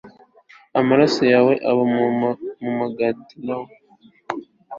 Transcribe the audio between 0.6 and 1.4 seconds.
amaraso